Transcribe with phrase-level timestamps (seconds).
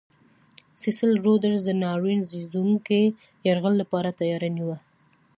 [0.81, 3.01] سیسل رودز د ناورین زېږوونکي
[3.47, 4.77] یرغل لپاره تیاری نیوه.